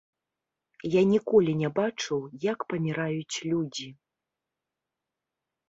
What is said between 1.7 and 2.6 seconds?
бачыў, як